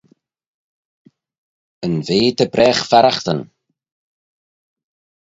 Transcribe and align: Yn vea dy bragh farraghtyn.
Yn 1.85 1.95
vea 2.07 2.31
dy 2.37 2.45
bragh 2.53 2.81
farraghtyn. 2.89 3.41